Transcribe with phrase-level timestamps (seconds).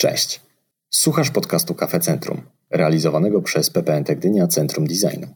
[0.00, 0.40] Cześć.
[0.90, 5.26] Słuchasz podcastu Kafe Centrum, realizowanego przez PPNT Gdynia Centrum Designu.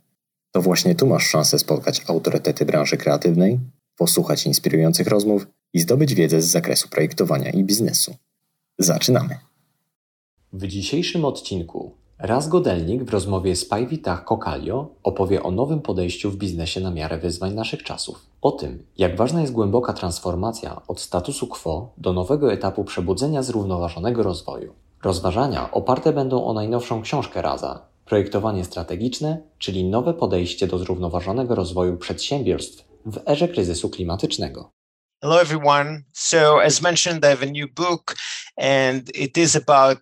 [0.53, 3.61] To właśnie tu masz szansę spotkać autorytety branży kreatywnej,
[3.97, 8.17] posłuchać inspirujących rozmów i zdobyć wiedzę z zakresu projektowania i biznesu.
[8.79, 9.39] Zaczynamy.
[10.53, 16.37] W dzisiejszym odcinku Raz Godelnik w rozmowie z Pajwitach Kokalio opowie o nowym podejściu w
[16.37, 18.27] biznesie na miarę wyzwań naszych czasów.
[18.43, 24.23] O tym, jak ważna jest głęboka transformacja od statusu quo do nowego etapu przebudzenia zrównoważonego
[24.23, 24.75] rozwoju.
[25.03, 31.97] Rozważania oparte będą o najnowszą książkę Raza Projektowanie strategiczne, czyli nowe podejście do zrównoważonego rozwoju
[31.97, 34.71] przedsiębiorstw w erze kryzysu klimatycznego.
[35.23, 36.03] Hello, everyone.
[36.13, 38.17] So, as mentioned, I have a new book,
[38.57, 39.99] and it is about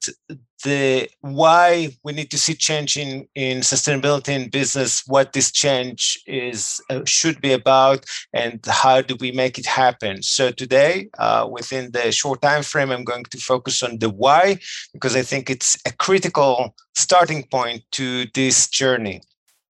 [0.63, 6.21] the why we need to see change in, in sustainability in business, what this change
[6.27, 10.23] is uh, should be about, and how do we make it happen.
[10.23, 14.59] So today, uh, within the short time frame, I'm going to focus on the why
[14.93, 19.23] because I think it's a critical starting point to this journey.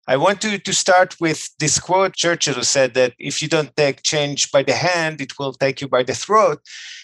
[0.05, 4.03] I want to, to start with this quote Churchill said that if you don't take
[4.03, 6.59] change by the hand, it will take you by the throat.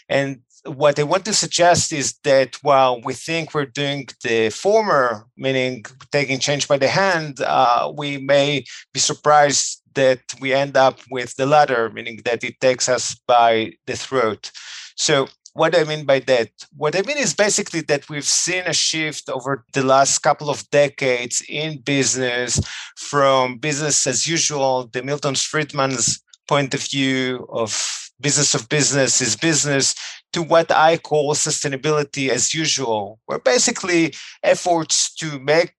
[0.10, 5.26] And what I want to suggest is that while we think we're doing the former,
[5.38, 11.00] meaning taking change by the hand, uh, we may be surprised that we end up
[11.10, 14.52] with the latter, meaning that it takes us by the throat.
[14.96, 16.50] So, what I mean by that?
[16.78, 20.70] What I mean is basically that we've seen a shift over the last couple of
[20.70, 22.62] decades in business
[22.96, 27.72] from business as usual, the Milton Friedman's point of view of
[28.22, 29.96] business of business is business
[30.34, 34.14] to what I call sustainability as usual, where basically
[34.44, 35.74] efforts to make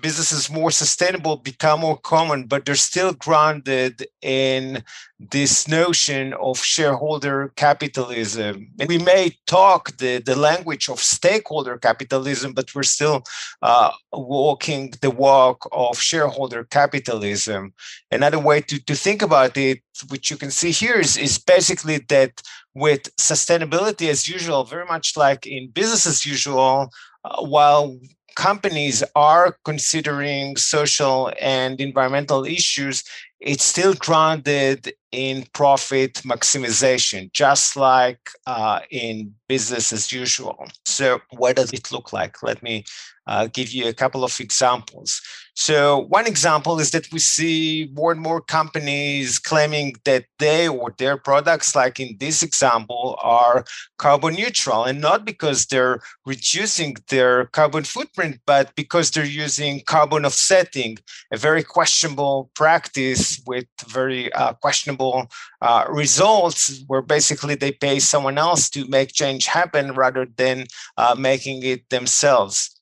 [0.00, 4.82] businesses more sustainable become more common, but they're still grounded in
[5.18, 8.68] this notion of shareholder capitalism.
[8.78, 13.22] And we may talk the, the language of stakeholder capitalism, but we're still
[13.62, 17.72] uh, walking the walk of shareholder capitalism.
[18.10, 21.98] Another way to, to think about it, which you can see here, is, is basically
[22.08, 22.42] that
[22.74, 26.90] with sustainability as usual, very much like in business as usual,
[27.24, 27.98] uh, while
[28.34, 33.04] companies are considering social and environmental issues,
[33.40, 40.66] it's still grounded in profit maximization, just like uh, in business as usual.
[40.84, 42.42] So, what does it look like?
[42.42, 42.84] Let me
[43.30, 45.22] uh, give you a couple of examples.
[45.54, 50.94] So, one example is that we see more and more companies claiming that they or
[50.98, 53.64] their products, like in this example, are
[53.98, 60.24] carbon neutral, and not because they're reducing their carbon footprint, but because they're using carbon
[60.24, 60.96] offsetting,
[61.30, 65.26] a very questionable practice with very uh, questionable
[65.60, 70.66] uh, results, where basically they pay someone else to make change happen rather than
[70.96, 72.79] uh, making it themselves.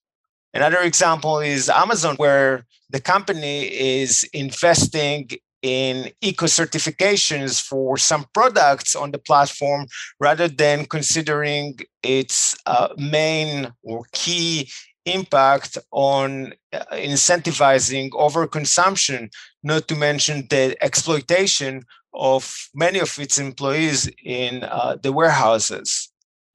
[0.55, 5.29] Another example is Amazon, where the company is investing
[5.63, 9.87] in eco certifications for some products on the platform
[10.21, 14.71] rather than considering its uh, main or key
[15.05, 19.31] impact on uh, incentivizing overconsumption,
[19.63, 21.83] not to mention the exploitation
[22.15, 26.08] of many of its employees in uh, the warehouses.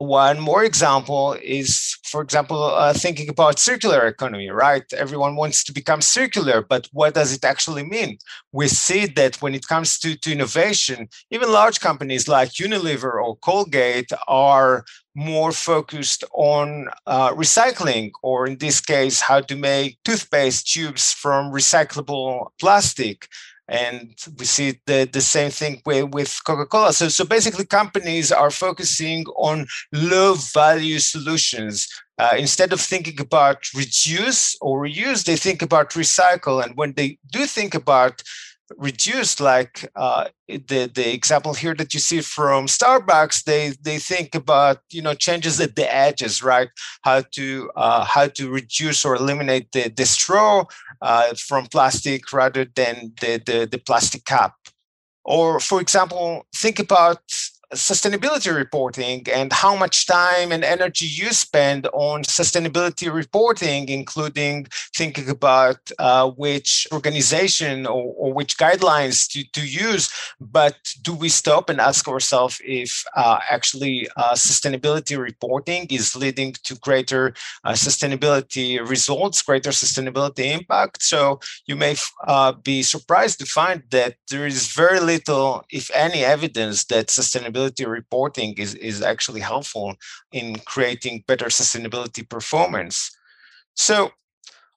[0.04, 4.84] One more example is, for example, uh, thinking about circular economy, right?
[4.92, 8.18] Everyone wants to become circular, but what does it actually mean?
[8.52, 13.38] We see that when it comes to, to innovation, even large companies like Unilever or
[13.38, 14.84] Colgate are
[15.16, 21.54] more focused on uh, recycling, or in this case, how to make toothpaste tubes from
[21.54, 23.30] recyclable plastic
[23.68, 26.94] and we see the, the same thing with, coca-cola.
[26.94, 31.88] So, so basically companies are focusing on low value solutions.
[32.20, 36.64] Uh, instead of thinking about reduce or reuse they think about recycle.
[36.64, 38.22] And when they do think about
[38.78, 44.36] reduced like uh, the the example here that you see from starbucks they they think
[44.36, 46.70] about you know changes at the edges right?
[47.04, 50.66] How to uh, how to reduce or eliminate the, the straw
[51.02, 54.56] uh, from plastic rather than the, the the plastic cup.
[55.26, 57.22] Or for example think about
[57.74, 65.30] sustainability reporting and how much time and energy you spend on sustainability reporting, including thinking
[65.30, 70.12] about uh, which organization or, or, which guidelines to, to use.
[70.40, 76.54] But do we stop and ask ourselves if uh, actually uh, sustainability reporting is leading
[76.64, 77.34] to greater
[77.64, 81.04] uh, sustainability results, greater sustainability impact?
[81.04, 81.96] So you may
[82.28, 87.63] uh, be surprised to find that there is very little, if any, evidence that sustainability
[87.64, 89.96] sustainability reporting is, is actually helpful
[90.32, 93.12] in creating better sustainability performance.
[93.76, 94.12] So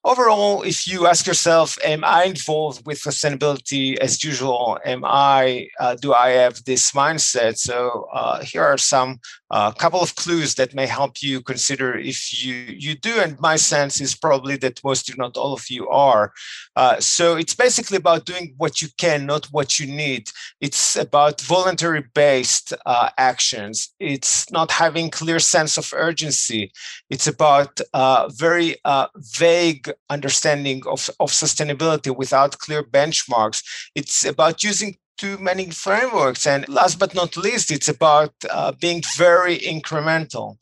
[0.05, 4.79] overall, if you ask yourself, am I involved with sustainability as usual?
[4.85, 7.59] Am I, uh, do I have this mindset?
[7.59, 9.19] So uh, here are some
[9.51, 13.57] a couple of clues that may help you consider if you you do and my
[13.57, 16.33] sense is probably that most if not all of you are.
[16.75, 20.31] Uh, so it's basically about doing what you can not what you need.
[20.61, 23.95] It's about voluntary based uh, actions.
[24.01, 26.73] It's not having clear sense of urgency.
[27.11, 33.63] It's about uh, very uh, vague understanding of, of sustainability without clear benchmarks.
[33.95, 36.47] It's about using too many frameworks.
[36.47, 40.57] And last but not least, it's about uh, being very incremental.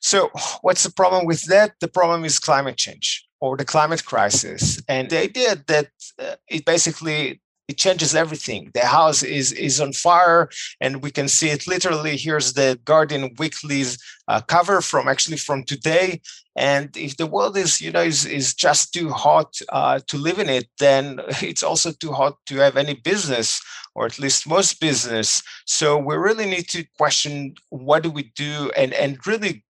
[0.00, 0.30] So,
[0.62, 1.74] what's the problem with that?
[1.80, 4.80] The problem is climate change or the climate crisis.
[4.88, 5.88] And the idea that
[6.18, 7.41] uh, it basically
[7.72, 8.70] it changes everything.
[8.74, 10.42] The house is is on fire,
[10.80, 12.16] and we can see it literally.
[12.16, 13.92] Here's the Guardian Weekly's
[14.28, 16.20] uh, cover from actually from today.
[16.54, 20.38] And if the world is you know is, is just too hot uh, to live
[20.38, 21.20] in it, then
[21.50, 23.60] it's also too hot to have any business,
[23.94, 25.42] or at least most business.
[25.64, 29.64] So we really need to question what do we do, and and really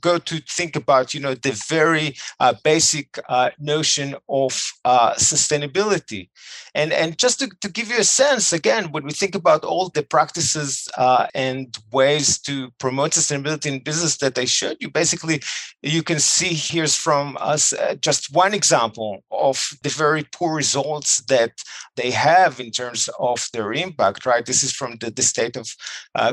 [0.00, 6.28] go to think about you know the very uh, basic uh, notion of uh, sustainability.
[6.74, 9.88] And and just to, to give you a sense again when we think about all
[9.88, 15.42] the practices uh, and ways to promote sustainability in business that i showed you basically
[15.82, 21.22] you can see here's from us uh, just one example of the very poor results
[21.28, 21.52] that
[21.96, 24.46] they have in terms of their impact right?
[24.46, 25.68] This is from the, the state of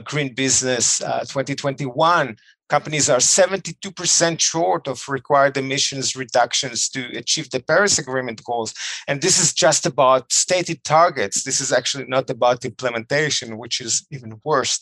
[0.06, 2.38] green business 2021
[2.72, 8.74] companies are 72% short of required emissions reductions to achieve the Paris Agreement goals.
[9.10, 11.44] And this is just about stated targets.
[11.44, 14.80] This is actually not about implementation, which is even worse.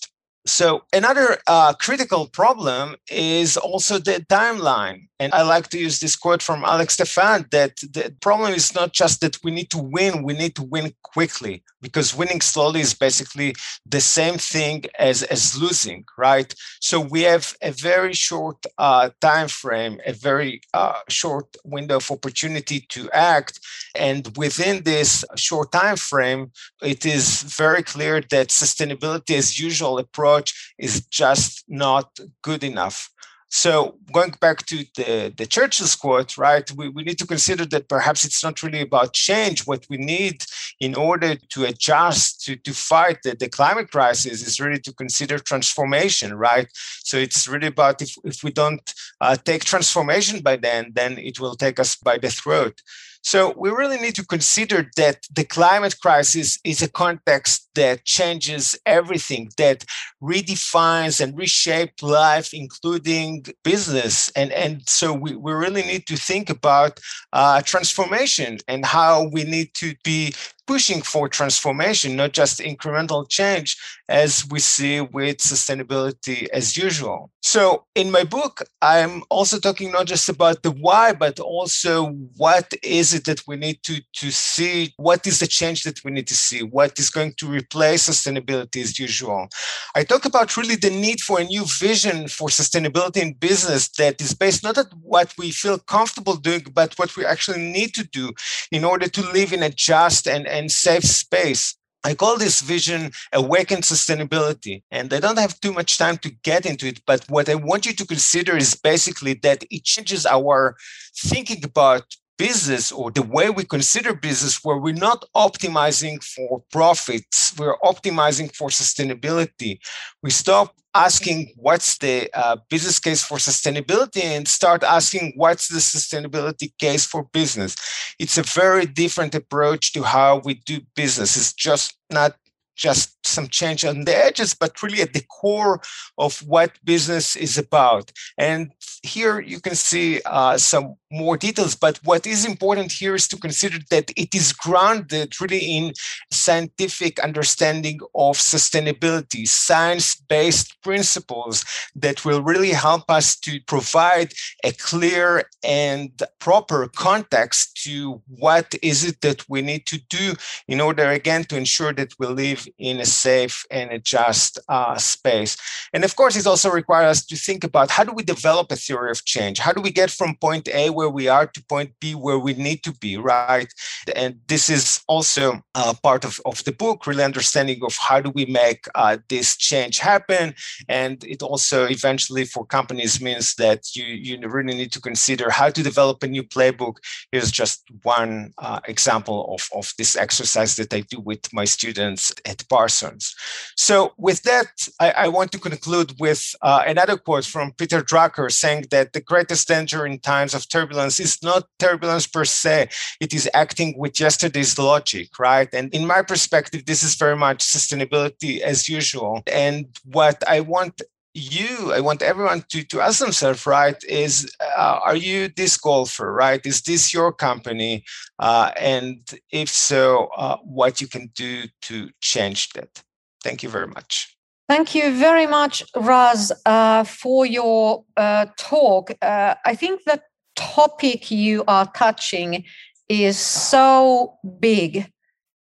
[0.50, 5.08] So another uh, critical problem is also the timeline.
[5.22, 8.94] And I like to use this quote from Alex Steffen that the problem is not
[8.94, 12.94] just that we need to win, we need to win quickly because winning slowly is
[12.94, 13.54] basically
[13.86, 16.54] the same thing as, as losing, right?
[16.80, 22.12] So we have a very short uh, time frame, a very uh, short window of
[22.12, 23.60] opportunity to act.
[23.96, 26.52] And within this short time frame,
[26.82, 30.39] it is very clear that sustainability as usual approach
[30.78, 33.10] is just not good enough.
[33.52, 37.90] So going back to the, the Churchill's quote, right, we, we need to consider that
[37.90, 39.66] perhaps it's not really about change.
[39.66, 40.44] What we need
[40.80, 45.40] in order to adjust to, to fight the, the climate crisis is really to consider
[45.40, 46.68] transformation, right?
[47.04, 51.40] So it's really about if, if we don't uh, take transformation by then, then it
[51.40, 52.80] will take us by the throat.
[53.22, 58.78] So we really need to consider that the climate crisis is a context that changes
[58.86, 59.86] everything, that
[60.22, 64.30] redefines and reshapes life, including business.
[64.36, 67.00] And, and so we, we really need to think about
[67.34, 70.34] uh, transformation and how we need to be
[70.70, 73.76] pushing for transformation, not just incremental change,
[74.08, 77.32] as we see with sustainability as usual.
[77.42, 82.72] So, in my book, I'm also talking not just about the why, but also what
[82.84, 84.94] is it that we need to, to see?
[84.98, 86.62] What is the change that we need to see?
[86.62, 89.48] What is going to replace sustainability as usual?
[89.96, 94.22] I talk about really the need for a new vision for sustainability in business that
[94.22, 98.04] is based not on what we feel comfortable doing, but what we actually need to
[98.08, 98.34] do
[98.72, 101.76] in order to live in a just and, and safe space.
[102.04, 104.84] I call this vision awakened sustainability.
[104.90, 107.86] And I don't have too much time to get into it, but what I want
[107.86, 110.76] you to consider is basically that it changes our
[111.16, 112.04] thinking about
[112.46, 118.54] business or the way we consider business where we're not optimizing for profits we're optimizing
[118.56, 119.80] for sustainability.
[120.24, 125.80] We stop asking what's the uh, business case for sustainability and start asking what's the
[125.80, 127.76] sustainability case for business.
[128.18, 131.38] It's a very different approach to how we do business.
[131.38, 132.36] It's just not
[132.80, 135.82] just some change on the edges, but really at the core
[136.18, 138.12] of what business is about.
[138.38, 138.72] And
[139.04, 143.38] here you can see uh, some more details, but what is important here is to
[143.38, 145.94] consider that it is grounded really in
[146.32, 154.34] scientific understanding of sustainability, science based principles that will really help us to provide
[154.64, 160.34] a clear and proper context to what is it that we need to do
[160.68, 164.98] in order, again, to ensure that we live in a safe and a just uh,
[164.98, 165.58] space.
[165.94, 168.76] And of course, it also requires us to think about how do we develop a
[168.76, 169.60] theory of change?
[169.60, 172.54] How do we get from point A where we are to point B where we
[172.54, 173.72] need to be, right?
[174.16, 178.30] And this is also uh, part of, of the book, really understanding of how do
[178.30, 180.54] we make uh, this change happen.
[180.88, 185.70] And it also eventually for companies means that you, you really need to consider how
[185.70, 186.96] to develop a new playbook.
[187.32, 192.34] Here's just one uh, example of, of this exercise that I do with my students
[192.46, 193.36] at Parsons.
[193.76, 198.52] So with that, I, I want to conclude with uh, another quote from Peter Drucker
[198.52, 202.90] saying that the greatest danger in times of turbulence is not turbulence per se,
[203.20, 205.70] it is acting with yesterday's logic, right?
[205.74, 209.44] And in my perspective, this is very much sustainability as usual.
[209.52, 211.02] And what I want
[211.34, 216.30] you i want everyone to, to ask themselves right is uh, are you this golfer
[216.34, 216.66] right?
[216.66, 218.04] Is this your company?
[218.40, 219.20] Uh, and
[219.52, 223.04] if so uh, what you can do to change that.
[223.44, 224.36] Thank you very much.
[224.68, 229.12] Thank you very much raz uh, for your uh, talk.
[229.22, 230.22] Uh, i think the
[230.56, 232.64] topic you are touching
[233.08, 234.92] is so big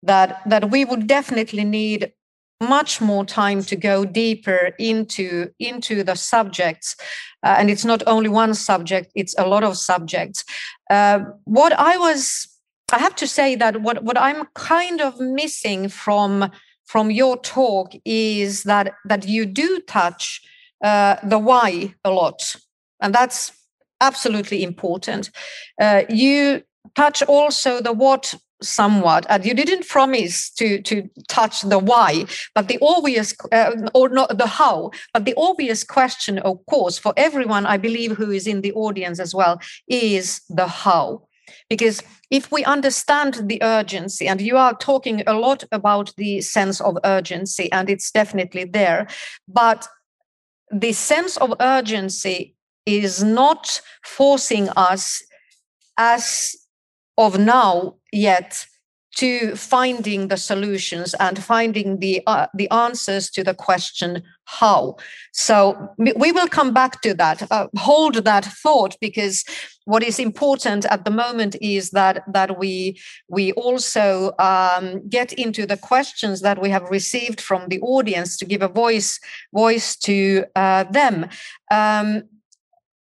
[0.04, 2.12] that that we would definitely need
[2.62, 6.96] much more time to go deeper into into the subjects.
[7.44, 10.44] Uh, and it's not only one subject it's a lot of subjects.
[10.90, 12.48] Uh, what i was
[12.92, 16.50] i have to say that what what i'm kind of missing from
[16.86, 20.42] from your talk is that that you do touch
[20.84, 22.56] uh, the why a lot.
[23.02, 23.52] And that's
[24.02, 25.32] absolutely important.
[25.82, 26.64] Uh, you
[26.96, 32.68] touch also the what somewhat and you didn't promise to to touch the why but
[32.68, 37.66] the obvious uh, or not the how but the obvious question of course for everyone
[37.66, 41.28] i believe who is in the audience as well is the how.
[41.70, 46.82] Because if we understand the urgency and you are talking a lot about the sense
[46.82, 49.08] of urgency and it's definitely there
[49.48, 49.88] but
[50.72, 55.24] the sense of urgency is not forcing us
[55.98, 56.56] as
[57.18, 58.66] of now yet
[59.16, 64.96] to finding the solutions and finding the uh, the answers to the question how?
[65.32, 69.44] So we will come back to that uh, hold that thought because
[69.86, 75.66] what is important at the moment is that that we we also um, get into
[75.66, 79.20] the questions that we have received from the audience to give a voice
[79.54, 81.28] voice to uh, them.
[81.72, 82.24] Um,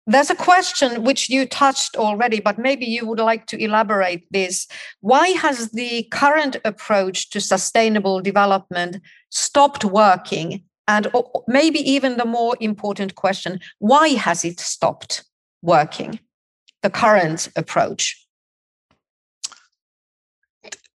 [0.05, 4.67] there's a question which you touched already, but maybe you would like to elaborate this.
[4.99, 8.97] Why has the current approach to sustainable development
[9.29, 10.63] stopped working?
[10.87, 11.07] And
[11.47, 15.23] maybe even the more important question why has it stopped
[15.61, 16.19] working,
[16.81, 18.19] the current approach?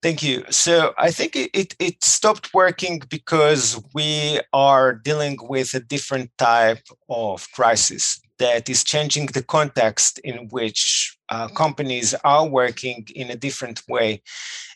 [0.03, 0.45] Thank you.
[0.51, 6.87] So I think it, it, stopped working because we are dealing with a different type
[7.09, 13.37] of crisis that is changing the context in which uh, companies are working in a
[13.37, 14.23] different way.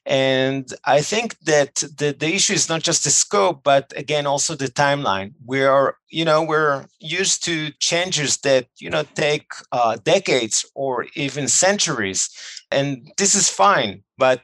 [0.04, 4.56] And I think that the, the issue is not just the scope, but again, also
[4.56, 5.34] the timeline.
[5.46, 11.06] We are, you know, we're used to changes that, you know, take uh, decades or
[11.14, 12.28] even centuries.
[12.70, 14.02] And this is fine.
[14.18, 14.42] But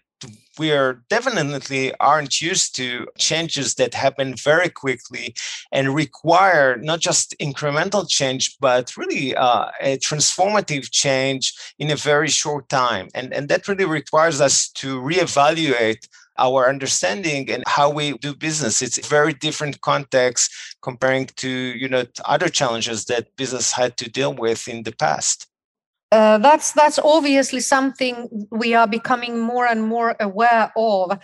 [0.58, 5.34] we are definitely aren't used to changes that happen very quickly
[5.72, 12.28] and require not just incremental change but really uh, a transformative change in a very
[12.28, 13.08] short time.
[13.14, 18.80] And, and that really requires us to reevaluate our understanding and how we do business.
[18.80, 20.50] It's a very different context
[20.82, 25.47] comparing to you know other challenges that business had to deal with in the past
[26.10, 31.18] uh, that's that's obviously something we are becoming more and more aware of.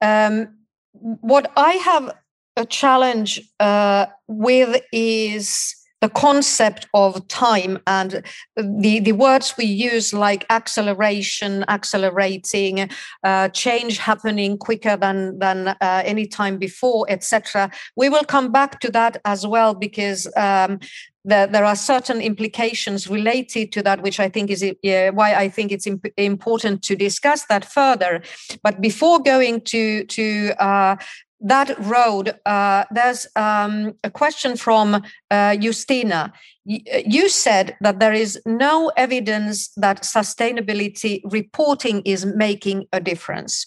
[0.00, 0.56] Um,
[0.92, 2.14] what I have
[2.56, 8.24] a challenge uh, with is the concept of time and
[8.56, 12.88] the, the words we use like acceleration accelerating
[13.22, 18.80] uh, change happening quicker than than uh, any time before etc we will come back
[18.80, 20.80] to that as well because um,
[21.24, 24.64] the, there are certain implications related to that, which I think is
[25.12, 28.22] why I think it's imp- important to discuss that further.
[28.62, 30.96] But before going to to uh,
[31.40, 36.32] that road, uh, there's um, a question from uh, Justina.
[36.64, 43.66] You said that there is no evidence that sustainability reporting is making a difference.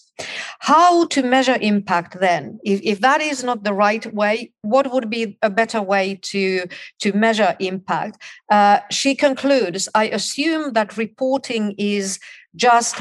[0.60, 2.60] How to measure impact then?
[2.64, 6.68] If, if that is not the right way, what would be a better way to,
[7.00, 8.22] to measure impact?
[8.52, 12.20] Uh, she concludes I assume that reporting is
[12.56, 12.96] just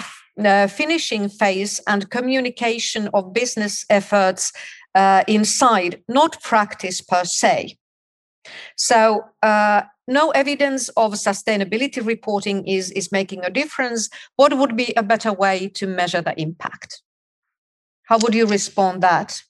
[0.44, 4.52] uh, finishing phase and communication of business efforts
[4.94, 7.76] uh, inside, not practice per se.
[8.76, 14.08] So, uh, no evidence of sustainability reporting is, is making a difference.
[14.36, 17.02] What would be a better way to measure the impact?
[18.04, 19.40] How would you respond that?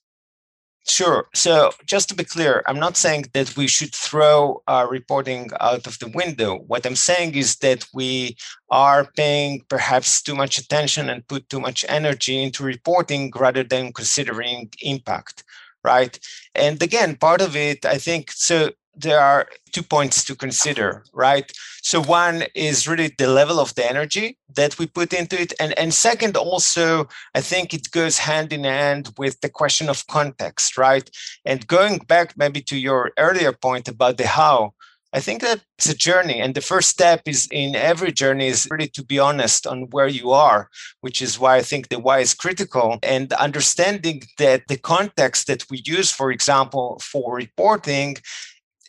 [0.85, 1.29] Sure.
[1.33, 5.87] So just to be clear, I'm not saying that we should throw our reporting out
[5.87, 6.57] of the window.
[6.67, 8.35] What I'm saying is that we
[8.69, 13.93] are paying perhaps too much attention and put too much energy into reporting rather than
[13.93, 15.45] considering impact,
[15.85, 16.19] right?
[16.53, 21.51] And again, part of it, I think, so there are two points to consider, right?
[21.81, 25.53] So one is really the level of the energy that we put into it.
[25.59, 30.05] And, and second, also, I think it goes hand in hand with the question of
[30.07, 31.09] context, right?
[31.45, 34.73] And going back maybe to your earlier point about the how,
[35.15, 36.41] I think that it's a journey.
[36.41, 40.07] And the first step is in every journey is really to be honest on where
[40.07, 40.69] you are,
[41.01, 42.97] which is why I think the why is critical.
[43.03, 48.17] And understanding that the context that we use, for example, for reporting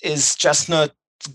[0.04, 0.90] is just not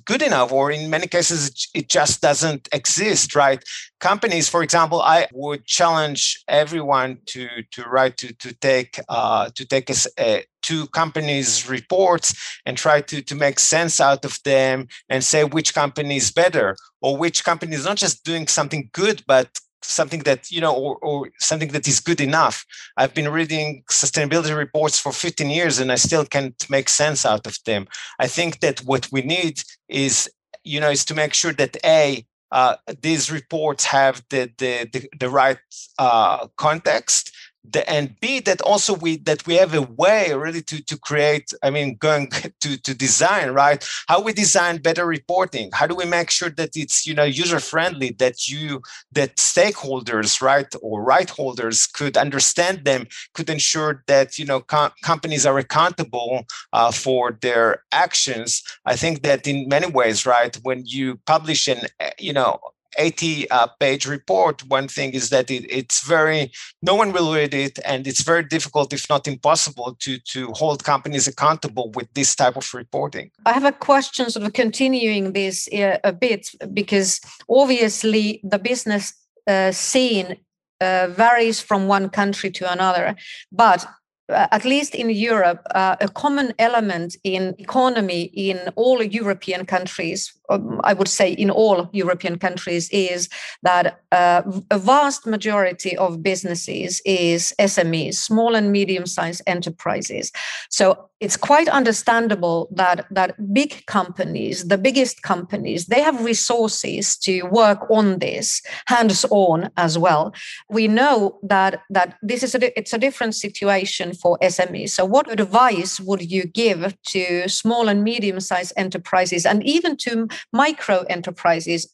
[0.06, 3.64] good enough or in many cases it just doesn't exist right?
[4.00, 9.66] Companies for example i would challenge everyone to to write to to take uh, to
[9.66, 12.36] take a, a, two companies reports
[12.66, 16.76] and try to to make sense out of them and say which company is better
[17.02, 19.50] or which company is not just doing something good but
[19.82, 22.66] something that you know or, or something that is good enough.
[22.98, 27.48] I've been reading sustainability reports for 15 years and i still can't make sense out
[27.48, 27.88] of them.
[28.20, 30.30] I think that what we need is
[30.64, 35.10] you know is to make sure that a uh, these reports have the the the,
[35.20, 35.60] the right
[35.98, 37.32] uh, context
[37.64, 41.52] the, and b that also we that we have a way really to to create
[41.64, 42.30] i mean going
[42.62, 43.88] to to design right?
[44.08, 45.70] How we design better reporting.
[45.74, 50.42] How do we make sure that it's you know user friendly that you that stakeholders
[50.42, 55.58] right or right holders could understand them could ensure that you know com- companies are
[55.58, 58.64] accountable uh, for their actions.
[58.86, 61.82] I think that in many ways right when you publish an
[62.18, 62.60] you know
[62.98, 67.54] 80 uh, page report, one thing is that it, it's very, no one will read
[67.54, 72.36] it, and it's very difficult, if not impossible, to, to hold companies accountable with this
[72.36, 73.32] type of reporting.
[73.46, 79.14] I have a question, sort of continuing this uh, a bit, because obviously the business
[79.48, 80.38] uh, scene
[80.82, 83.16] uh, varies from one country to another.
[83.52, 83.86] But
[84.30, 90.32] uh, at least in Europe, uh, a common element in economy in all European countries,
[90.50, 93.30] um, I would say in all European countries, is
[93.64, 100.32] that uh, a vast majority of businesses is SMEs, small and medium-sized enterprises.
[100.70, 107.44] So it's quite understandable that that big companies, the biggest companies, they have resources to
[107.44, 110.34] work on this hands-on as well.
[110.70, 114.92] We know that that this is a it's a different situation for SMEs.
[114.92, 120.28] So, what advice would you give to small and medium sized enterprises and even to
[120.54, 121.92] micro enterprises?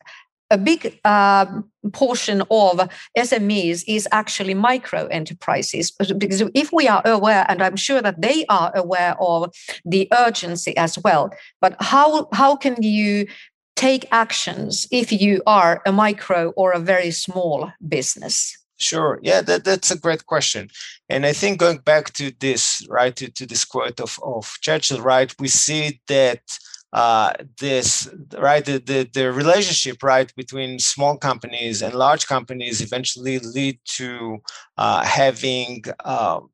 [0.52, 1.48] A big uh,
[1.92, 5.92] portion of SMEs is actually micro enterprises.
[5.92, 9.52] Because if we are aware, and I'm sure that they are aware of
[9.84, 11.32] the urgency as well,
[11.62, 13.26] but how, how can you
[13.76, 18.58] take actions if you are a micro or a very small business?
[18.78, 19.20] Sure.
[19.22, 20.70] Yeah, that, that's a great question.
[21.10, 25.02] And I think going back to this, right, to, to this quote of, of Churchill,
[25.02, 26.42] right, we see that
[26.94, 33.40] uh, this, right, the, the, the relationship, right, between small companies and large companies eventually
[33.40, 34.38] lead to
[34.78, 36.50] uh, having um,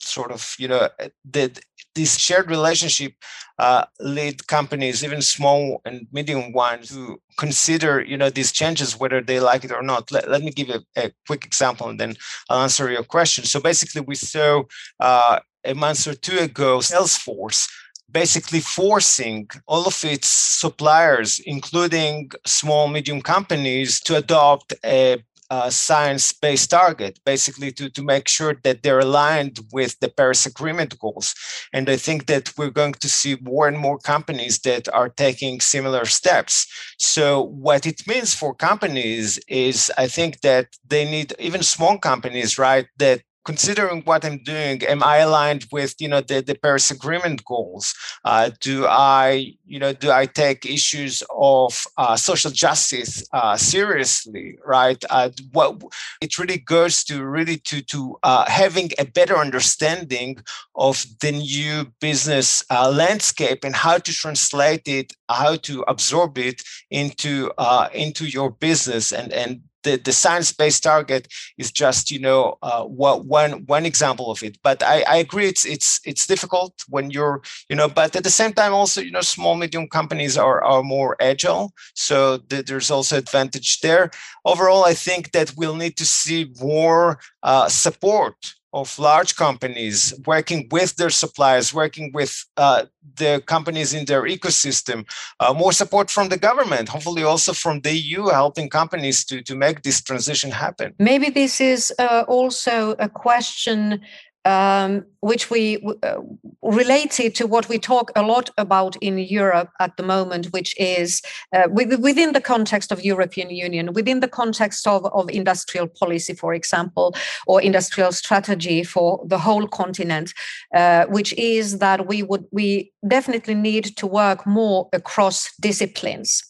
[0.00, 0.88] sort of, you know,
[1.30, 1.52] the,
[1.94, 3.12] this shared relationship
[3.58, 9.20] uh, lead companies, even small and medium ones, to consider you know these changes whether
[9.20, 10.10] they like it or not.
[10.10, 12.16] Let, let me give a, a quick example and then
[12.48, 13.44] I'll answer your question.
[13.44, 14.62] So basically, we saw
[15.00, 17.68] uh, a month or two ago Salesforce
[18.12, 25.22] basically forcing all of its suppliers, including small, medium companies, to adopt a
[25.52, 30.98] uh, science-based target, basically to, to make sure that they're aligned with the Paris Agreement
[30.98, 31.34] goals.
[31.74, 35.60] And I think that we're going to see more and more companies that are taking
[35.60, 36.66] similar steps.
[36.98, 42.56] So what it means for companies is I think that they need even small companies,
[42.58, 46.90] right, that considering what I'm doing, am I aligned with you know the, the Paris
[46.90, 47.94] Agreement goals?
[48.24, 54.58] Uh, do I you know do I take issues of uh, social justice uh, seriously?
[54.64, 55.02] Right?
[55.10, 55.82] Uh, what
[56.20, 60.38] it really goes to really to to uh, having a better understanding
[60.74, 66.62] of the new business uh, landscape and how to translate it, how to absorb it
[66.90, 67.50] into
[67.92, 73.24] into your business and and the, the science-based target is just you know uh, what
[73.26, 74.58] one one example of it.
[74.62, 78.30] But I, I agree it's it's it's difficult when you're you know but at the
[78.30, 81.72] same time also you know small medium companies are are more agile.
[81.94, 84.10] So th- there's also advantage there.
[84.44, 88.36] Overall i think that we'll need to see more uh, support
[88.72, 92.84] of large companies working with their suppliers, working with uh,
[93.16, 95.04] the companies in their ecosystem,
[95.40, 99.54] uh, more support from the government, hopefully also from the EU, helping companies to, to
[99.54, 100.94] make this transition happen.
[100.98, 104.00] Maybe this is uh, also a question
[104.44, 106.20] um, which we uh,
[106.62, 111.22] related to what we talk a lot about in Europe at the moment, which is
[111.52, 116.34] uh, with, within the context of European Union, within the context of, of industrial policy,
[116.34, 117.14] for example,
[117.46, 120.34] or industrial strategy for the whole continent,
[120.74, 126.42] uh, which is that we would we definitely need to work more across disciplines.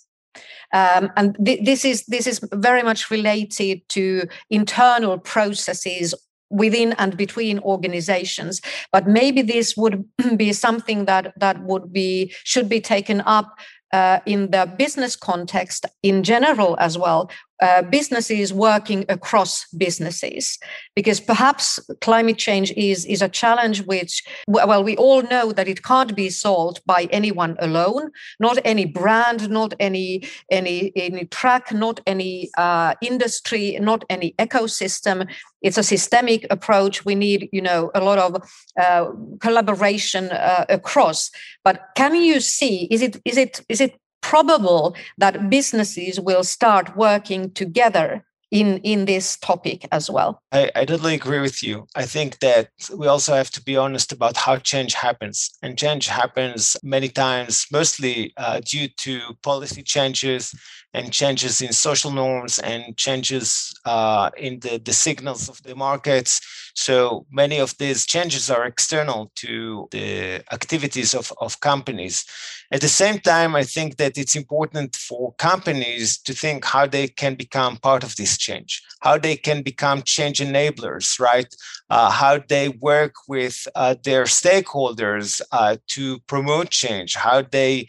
[0.72, 6.14] Um, and th- this is this is very much related to internal processes
[6.52, 8.60] within and between organizations.
[8.92, 10.04] But maybe this would
[10.36, 13.58] be something that that would be should be taken up
[13.92, 17.30] uh, in the business context in general as well.
[17.60, 20.58] Uh, businesses working across businesses.
[20.96, 25.84] Because perhaps climate change is is a challenge which well we all know that it
[25.84, 28.10] can't be solved by anyone alone.
[28.40, 35.28] Not any brand not any any any track not any uh, industry not any ecosystem
[35.62, 37.04] it's a systemic approach.
[37.04, 38.42] We need you know a lot of
[38.80, 41.30] uh, collaboration uh, across.
[41.64, 46.96] But can you see is it is it is it probable that businesses will start
[46.96, 50.40] working together in in this topic as well?
[50.52, 51.86] I, I totally agree with you.
[51.96, 55.50] I think that we also have to be honest about how change happens.
[55.62, 60.54] And change happens many times mostly uh, due to policy changes
[60.94, 66.40] and changes in social norms and changes uh, in the, the signals of the markets
[66.74, 72.24] so many of these changes are external to the activities of, of companies.
[72.70, 77.08] At the same time, I think that it's important for companies to think how they
[77.08, 81.54] can become part of this change, how they can become change enablers, right?
[81.90, 87.86] Uh, how they work with uh, their stakeholders uh, to promote change, how they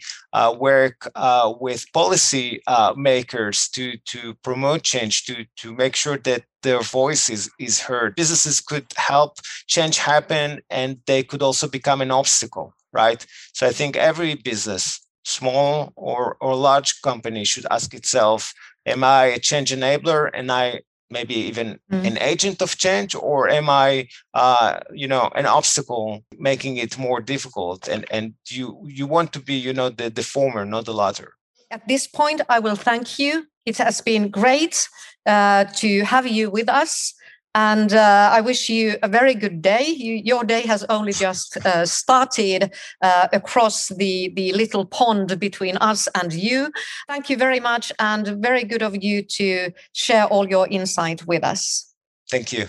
[0.58, 6.42] work uh, with policy uh, makers to, to promote change, to, to make sure that
[6.62, 8.16] their voice is, is heard.
[8.16, 13.24] Businesses could help change happen and they could also become an obstacle, right?
[13.52, 18.52] So I think every business, small or, or large company, should ask itself,
[18.86, 22.06] am I a change enabler and I maybe even mm.
[22.06, 27.20] an agent of change or am i uh, you know an obstacle making it more
[27.20, 30.94] difficult and and you you want to be you know the, the former not the
[30.94, 31.34] latter
[31.70, 34.88] at this point i will thank you it has been great
[35.26, 37.14] uh, to have you with us.
[37.54, 39.86] And uh, I wish you a very good day.
[39.86, 45.76] You, your day has only just uh, started uh, across the, the little pond between
[45.76, 46.70] us and you.
[47.08, 51.44] Thank you very much, and very good of you to share all your insight with
[51.44, 51.94] us.
[52.30, 52.66] Thank you.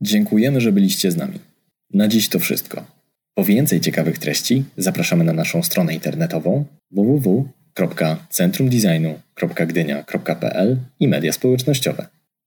[0.00, 1.38] Dziękujemy, że byliście z nami.
[1.94, 2.84] Na dziś to wszystko.
[3.34, 12.06] Po więcej ciekawych treści zapraszamy na naszą stronę internetową www www.centrumdesignu.gdynia.pl i media społecznościowe.